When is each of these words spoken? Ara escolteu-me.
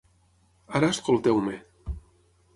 Ara 0.79 0.89
escolteu-me. 0.95 1.57